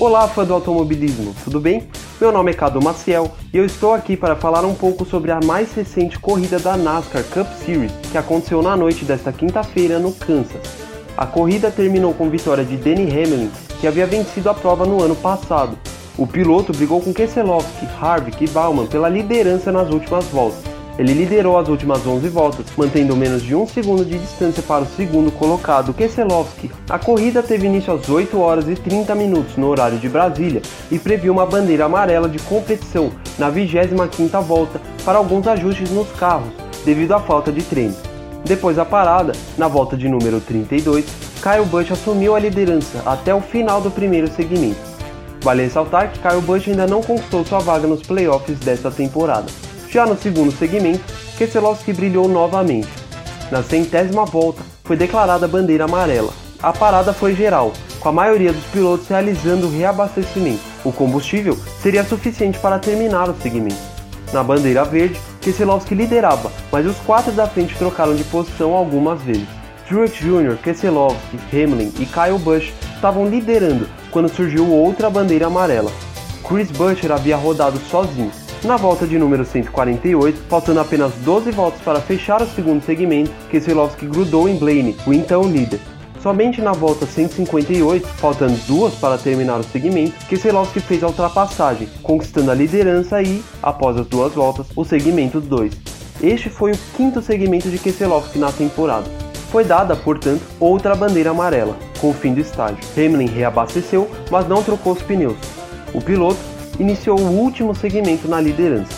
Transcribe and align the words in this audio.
Olá, 0.00 0.26
fã 0.26 0.46
do 0.46 0.54
automobilismo, 0.54 1.34
tudo 1.44 1.60
bem? 1.60 1.86
Meu 2.18 2.32
nome 2.32 2.52
é 2.52 2.54
Cadu 2.54 2.82
Maciel 2.82 3.30
e 3.52 3.58
eu 3.58 3.66
estou 3.66 3.92
aqui 3.92 4.16
para 4.16 4.34
falar 4.34 4.64
um 4.64 4.74
pouco 4.74 5.04
sobre 5.04 5.30
a 5.30 5.40
mais 5.44 5.74
recente 5.74 6.18
corrida 6.18 6.58
da 6.58 6.74
NASCAR 6.74 7.22
Cup 7.24 7.46
Series, 7.66 7.92
que 8.10 8.16
aconteceu 8.16 8.62
na 8.62 8.74
noite 8.74 9.04
desta 9.04 9.30
quinta-feira 9.30 9.98
no 9.98 10.10
Kansas. 10.12 10.62
A 11.18 11.26
corrida 11.26 11.70
terminou 11.70 12.14
com 12.14 12.30
vitória 12.30 12.64
de 12.64 12.78
Denny 12.78 13.10
Hamlin, 13.10 13.50
que 13.78 13.86
havia 13.86 14.06
vencido 14.06 14.48
a 14.48 14.54
prova 14.54 14.86
no 14.86 15.02
ano 15.02 15.14
passado. 15.14 15.76
O 16.16 16.26
piloto 16.26 16.72
brigou 16.72 17.02
com 17.02 17.12
Keselowski, 17.12 17.86
Harvick 18.00 18.42
e 18.42 18.48
Bauman 18.48 18.86
pela 18.86 19.10
liderança 19.10 19.70
nas 19.70 19.90
últimas 19.90 20.24
voltas. 20.28 20.69
Ele 21.00 21.14
liderou 21.14 21.56
as 21.56 21.66
últimas 21.66 22.06
11 22.06 22.28
voltas, 22.28 22.66
mantendo 22.76 23.16
menos 23.16 23.42
de 23.42 23.54
um 23.54 23.66
segundo 23.66 24.04
de 24.04 24.18
distância 24.18 24.62
para 24.62 24.84
o 24.84 24.86
segundo 24.86 25.32
colocado, 25.32 25.94
Keselowski. 25.94 26.70
A 26.90 26.98
corrida 26.98 27.42
teve 27.42 27.66
início 27.66 27.94
às 27.94 28.06
8 28.06 28.38
horas 28.38 28.68
e 28.68 28.74
30 28.74 29.14
minutos 29.14 29.56
no 29.56 29.68
horário 29.68 29.96
de 29.96 30.10
Brasília 30.10 30.60
e 30.90 30.98
previu 30.98 31.32
uma 31.32 31.46
bandeira 31.46 31.86
amarela 31.86 32.28
de 32.28 32.38
competição 32.40 33.10
na 33.38 33.50
25ª 33.50 34.42
volta 34.42 34.78
para 35.02 35.16
alguns 35.16 35.46
ajustes 35.46 35.90
nos 35.90 36.12
carros, 36.12 36.52
devido 36.84 37.12
à 37.12 37.20
falta 37.20 37.50
de 37.50 37.62
treino. 37.62 37.96
Depois 38.44 38.76
da 38.76 38.84
parada, 38.84 39.32
na 39.56 39.68
volta 39.68 39.96
de 39.96 40.06
número 40.06 40.38
32, 40.38 41.06
Kyle 41.42 41.64
Busch 41.64 41.90
assumiu 41.90 42.36
a 42.36 42.38
liderança 42.38 43.02
até 43.06 43.34
o 43.34 43.40
final 43.40 43.80
do 43.80 43.90
primeiro 43.90 44.30
segmento. 44.30 44.90
Vale 45.40 45.62
ressaltar 45.62 46.12
que 46.12 46.18
Kyle 46.18 46.42
Busch 46.42 46.68
ainda 46.68 46.86
não 46.86 47.02
conquistou 47.02 47.42
sua 47.42 47.60
vaga 47.60 47.86
nos 47.86 48.02
playoffs 48.02 48.58
desta 48.58 48.90
temporada. 48.90 49.46
Já 49.90 50.06
no 50.06 50.16
segundo 50.16 50.52
segmento, 50.52 51.02
Keselowski 51.36 51.92
brilhou 51.92 52.28
novamente. 52.28 52.88
Na 53.50 53.60
centésima 53.60 54.24
volta, 54.24 54.62
foi 54.84 54.96
declarada 54.96 55.46
a 55.46 55.48
bandeira 55.48 55.84
amarela. 55.84 56.32
A 56.62 56.72
parada 56.72 57.12
foi 57.12 57.34
geral, 57.34 57.72
com 57.98 58.08
a 58.08 58.12
maioria 58.12 58.52
dos 58.52 58.64
pilotos 58.66 59.08
realizando 59.08 59.66
o 59.66 59.70
reabastecimento. 59.70 60.60
O 60.84 60.92
combustível 60.92 61.58
seria 61.82 62.04
suficiente 62.04 62.56
para 62.60 62.78
terminar 62.78 63.28
o 63.28 63.34
segmento. 63.42 63.82
Na 64.32 64.44
bandeira 64.44 64.84
verde, 64.84 65.20
Keselowski 65.40 65.96
liderava, 65.96 66.52
mas 66.70 66.86
os 66.86 66.96
quatro 66.98 67.32
da 67.32 67.48
frente 67.48 67.74
trocaram 67.76 68.14
de 68.14 68.22
posição 68.22 68.74
algumas 68.74 69.20
vezes. 69.22 69.48
Truex 69.88 70.14
Jr., 70.14 70.56
Keselowski, 70.62 71.36
Hamlin 71.52 71.92
e 71.98 72.06
Kyle 72.06 72.38
Busch 72.38 72.72
estavam 72.94 73.28
liderando 73.28 73.88
quando 74.12 74.28
surgiu 74.28 74.70
outra 74.70 75.10
bandeira 75.10 75.46
amarela. 75.46 75.90
Chris 76.46 76.70
Buescher 76.70 77.10
havia 77.10 77.36
rodado 77.36 77.78
sozinho, 77.90 78.30
na 78.64 78.76
volta 78.76 79.06
de 79.06 79.18
número 79.18 79.44
148, 79.44 80.38
faltando 80.48 80.80
apenas 80.80 81.12
12 81.24 81.50
voltas 81.50 81.80
para 81.80 82.00
fechar 82.00 82.42
o 82.42 82.46
segundo 82.46 82.84
segmento, 82.84 83.30
Keselowski 83.50 84.06
grudou 84.06 84.48
em 84.48 84.56
Blaney, 84.56 84.96
o 85.06 85.12
então 85.12 85.42
líder. 85.42 85.80
Somente 86.22 86.60
na 86.60 86.72
volta 86.72 87.06
158, 87.06 88.06
faltando 88.06 88.54
duas 88.66 88.94
para 88.94 89.16
terminar 89.16 89.58
o 89.58 89.64
segmento, 89.64 90.26
Keselowski 90.26 90.80
fez 90.80 91.02
a 91.02 91.06
ultrapassagem, 91.06 91.88
conquistando 92.02 92.50
a 92.50 92.54
liderança 92.54 93.22
e, 93.22 93.42
após 93.62 93.96
as 93.96 94.06
duas 94.06 94.34
voltas, 94.34 94.66
o 94.76 94.84
segmento 94.84 95.40
2. 95.40 95.72
Este 96.22 96.50
foi 96.50 96.72
o 96.72 96.78
quinto 96.94 97.22
segmento 97.22 97.70
de 97.70 97.78
Keselowski 97.78 98.38
na 98.38 98.52
temporada. 98.52 99.08
Foi 99.50 99.64
dada, 99.64 99.96
portanto, 99.96 100.42
outra 100.60 100.94
bandeira 100.94 101.30
amarela, 101.30 101.74
com 101.98 102.10
o 102.10 102.14
fim 102.14 102.34
do 102.34 102.40
estágio. 102.40 102.78
Hamlin 102.96 103.26
reabasteceu, 103.26 104.08
mas 104.30 104.46
não 104.46 104.62
trocou 104.62 104.92
os 104.92 105.02
pneus. 105.02 105.38
O 105.94 106.02
piloto 106.02 106.38
iniciou 106.80 107.20
o 107.20 107.30
último 107.30 107.74
segmento 107.74 108.26
na 108.26 108.40
liderança. 108.40 108.92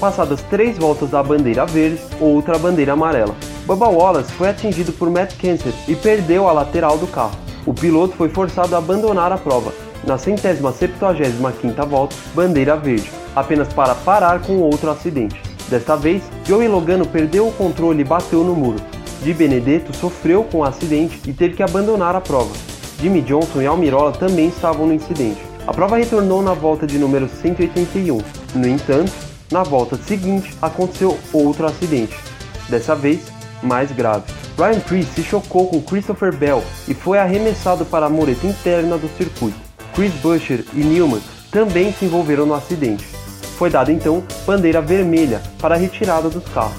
Passadas 0.00 0.42
três 0.50 0.78
voltas 0.78 1.10
da 1.10 1.22
bandeira 1.22 1.66
verde, 1.66 2.00
outra 2.18 2.58
bandeira 2.58 2.94
amarela. 2.94 3.34
Bubba 3.66 3.88
Wallace 3.88 4.32
foi 4.32 4.48
atingido 4.48 4.92
por 4.92 5.10
Matt 5.10 5.36
Kenseth 5.36 5.74
e 5.86 5.94
perdeu 5.94 6.48
a 6.48 6.52
lateral 6.52 6.96
do 6.96 7.06
carro. 7.06 7.36
O 7.66 7.74
piloto 7.74 8.16
foi 8.16 8.28
forçado 8.28 8.74
a 8.74 8.78
abandonar 8.78 9.30
a 9.30 9.38
prova. 9.38 9.72
Na 10.06 10.16
centésima 10.16 10.72
septuagésima 10.72 11.52
quinta 11.52 11.84
volta, 11.84 12.16
bandeira 12.34 12.76
verde, 12.76 13.10
apenas 13.34 13.72
para 13.72 13.94
parar 13.94 14.40
com 14.40 14.58
outro 14.58 14.90
acidente. 14.90 15.40
Desta 15.68 15.96
vez, 15.96 16.22
Joey 16.44 16.68
Logano 16.68 17.06
perdeu 17.06 17.48
o 17.48 17.52
controle 17.52 18.02
e 18.02 18.04
bateu 18.04 18.44
no 18.44 18.54
muro. 18.54 18.78
Di 19.22 19.34
Benedetto 19.34 19.94
sofreu 19.96 20.44
com 20.44 20.58
o 20.58 20.64
acidente 20.64 21.20
e 21.26 21.32
teve 21.32 21.56
que 21.56 21.62
abandonar 21.62 22.14
a 22.14 22.20
prova. 22.20 22.54
Jimmy 23.00 23.20
Johnson 23.20 23.62
e 23.62 23.66
Almirola 23.66 24.12
também 24.12 24.48
estavam 24.48 24.86
no 24.86 24.94
incidente. 24.94 25.55
A 25.66 25.72
prova 25.72 25.96
retornou 25.96 26.42
na 26.42 26.54
volta 26.54 26.86
de 26.86 26.96
número 26.96 27.28
181. 27.28 28.20
No 28.54 28.68
entanto, 28.68 29.12
na 29.50 29.64
volta 29.64 29.96
seguinte 29.96 30.54
aconteceu 30.62 31.18
outro 31.32 31.66
acidente, 31.66 32.16
dessa 32.68 32.94
vez 32.94 33.22
mais 33.62 33.90
grave. 33.90 34.32
Ryan 34.56 34.80
Preece 34.80 35.10
se 35.10 35.22
chocou 35.24 35.66
com 35.66 35.82
Christopher 35.82 36.34
Bell 36.34 36.62
e 36.86 36.94
foi 36.94 37.18
arremessado 37.18 37.84
para 37.84 38.06
a 38.06 38.10
mureta 38.10 38.46
interna 38.46 38.96
do 38.96 39.08
circuito. 39.18 39.58
Chris 39.92 40.12
Buescher 40.14 40.64
e 40.72 40.84
Newman 40.84 41.20
também 41.50 41.92
se 41.92 42.04
envolveram 42.04 42.46
no 42.46 42.54
acidente. 42.54 43.04
Foi 43.58 43.68
dada 43.68 43.90
então 43.90 44.22
bandeira 44.46 44.80
vermelha 44.80 45.42
para 45.60 45.74
a 45.74 45.78
retirada 45.78 46.28
dos 46.28 46.44
carros. 46.44 46.76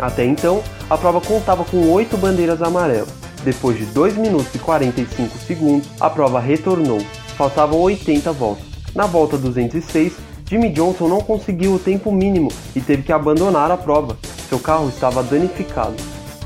Até 0.00 0.24
então, 0.24 0.62
a 0.90 0.98
prova 0.98 1.20
contava 1.20 1.64
com 1.64 1.90
oito 1.92 2.16
bandeiras 2.16 2.60
amarelas. 2.60 3.08
Depois 3.44 3.78
de 3.78 3.84
2 3.86 4.16
minutos 4.16 4.52
e 4.52 4.58
45 4.58 5.38
segundos, 5.38 5.88
a 6.00 6.10
prova 6.10 6.40
retornou 6.40 6.98
faltavam 7.36 7.78
80 7.80 8.32
voltas. 8.32 8.64
Na 8.94 9.06
volta 9.06 9.36
206, 9.36 10.14
Jimmy 10.48 10.70
Johnson 10.70 11.08
não 11.08 11.20
conseguiu 11.20 11.74
o 11.74 11.78
tempo 11.78 12.10
mínimo 12.10 12.50
e 12.74 12.80
teve 12.80 13.02
que 13.02 13.12
abandonar 13.12 13.70
a 13.70 13.76
prova. 13.76 14.16
Seu 14.48 14.58
carro 14.58 14.88
estava 14.88 15.22
danificado. 15.22 15.94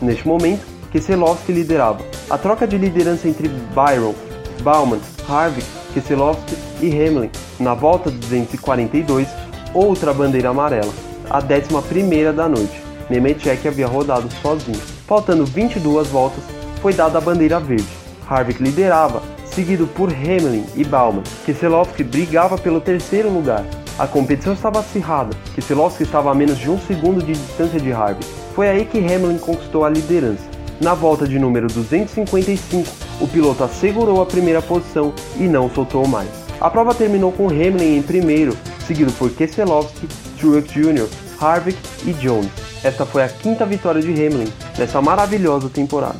Neste 0.02 0.26
momento, 0.26 0.66
Keselowski 0.90 1.52
liderava. 1.52 2.00
A 2.28 2.36
troca 2.36 2.66
de 2.66 2.76
liderança 2.76 3.28
entre 3.28 3.48
Byron, 3.48 4.14
Bauman, 4.62 5.00
Harvick, 5.28 5.66
Keselowski 5.94 6.56
e 6.80 6.88
Hamlin. 6.88 7.30
Na 7.58 7.74
volta 7.74 8.10
242, 8.10 9.28
outra 9.74 10.12
bandeira 10.12 10.48
amarela, 10.48 10.92
a 11.28 11.38
11 11.38 12.32
da 12.34 12.48
noite. 12.48 12.82
Nemechek 13.08 13.68
havia 13.68 13.86
rodado 13.86 14.28
sozinho. 14.40 14.80
Faltando 15.06 15.44
22 15.44 16.08
voltas, 16.08 16.42
foi 16.80 16.92
dada 16.92 17.18
a 17.18 17.20
bandeira 17.20 17.60
verde. 17.60 17.86
Harvick 18.28 18.62
liderava, 18.62 19.22
seguido 19.54 19.86
por 19.86 20.10
Hamlin 20.10 20.64
e 20.76 20.84
Bauman. 20.84 21.22
Keselowski 21.44 22.04
brigava 22.04 22.56
pelo 22.56 22.80
terceiro 22.80 23.30
lugar. 23.30 23.64
A 23.98 24.06
competição 24.06 24.54
estava 24.54 24.80
acirrada, 24.80 25.36
Keselowski 25.54 26.04
estava 26.04 26.30
a 26.30 26.34
menos 26.34 26.58
de 26.58 26.70
um 26.70 26.78
segundo 26.78 27.22
de 27.22 27.32
distância 27.32 27.78
de 27.78 27.92
Harvick. 27.92 28.26
Foi 28.54 28.68
aí 28.68 28.84
que 28.84 28.98
Hamlin 28.98 29.38
conquistou 29.38 29.84
a 29.84 29.90
liderança. 29.90 30.44
Na 30.80 30.94
volta 30.94 31.28
de 31.28 31.38
número 31.38 31.66
255, 31.66 32.88
o 33.20 33.28
piloto 33.28 33.62
assegurou 33.62 34.22
a 34.22 34.26
primeira 34.26 34.62
posição 34.62 35.12
e 35.36 35.42
não 35.42 35.68
soltou 35.68 36.06
mais. 36.08 36.30
A 36.58 36.70
prova 36.70 36.94
terminou 36.94 37.30
com 37.32 37.48
Hamlin 37.48 37.98
em 37.98 38.02
primeiro, 38.02 38.56
seguido 38.86 39.12
por 39.12 39.30
Keselowski, 39.30 40.08
Truex 40.38 40.72
Jr., 40.72 41.06
Harvick 41.38 41.78
e 42.06 42.12
Jones. 42.14 42.50
Esta 42.82 43.04
foi 43.04 43.22
a 43.22 43.28
quinta 43.28 43.66
vitória 43.66 44.00
de 44.00 44.10
Hamlin 44.10 44.50
nessa 44.78 45.02
maravilhosa 45.02 45.68
temporada. 45.68 46.16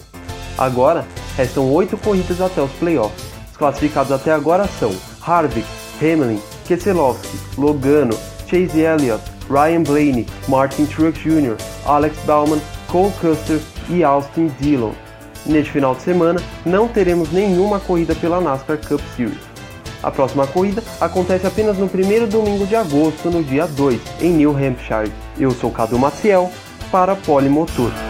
Agora, 0.59 1.07
restam 1.37 1.73
oito 1.73 1.97
corridas 1.97 2.41
até 2.41 2.61
os 2.61 2.71
playoffs. 2.73 3.25
Os 3.51 3.57
classificados 3.57 4.13
até 4.13 4.33
agora 4.33 4.67
são 4.79 4.95
Harvick, 5.27 5.67
Hamlin, 6.01 6.41
Keselowski, 6.67 7.39
Logano, 7.59 8.17
Chase 8.47 8.81
Elliott, 8.81 9.23
Ryan 9.49 9.83
Blaney, 9.83 10.27
Martin 10.49 10.87
Truex 10.87 11.19
Jr., 11.19 11.57
Alex 11.85 12.17
Bauman, 12.25 12.61
Cole 12.89 13.13
Custer 13.21 13.61
e 13.89 14.03
Austin 14.05 14.51
Dillon. 14.61 14.93
Neste 15.47 15.73
final 15.73 15.95
de 15.95 16.03
semana, 16.03 16.41
não 16.65 16.87
teremos 16.87 17.33
nenhuma 17.33 17.81
corrida 17.81 18.15
pela 18.15 18.41
NASCAR 18.41 18.79
Cup 18.79 19.01
Series. 19.17 19.51
A 20.03 20.11
próxima 20.11 20.47
corrida 20.47 20.83
acontece 21.01 21.47
apenas 21.47 21.77
no 21.77 21.89
primeiro 21.89 22.27
domingo 22.27 22.67
de 22.67 22.75
agosto, 22.75 23.31
no 23.31 23.43
dia 23.43 23.67
2, 23.67 24.01
em 24.21 24.33
New 24.33 24.57
Hampshire. 24.57 25.13
Eu 25.39 25.51
sou 25.51 25.71
Cadu 25.71 25.99
Maciel, 25.99 26.51
para 26.91 27.15
Polimotor. 27.15 28.10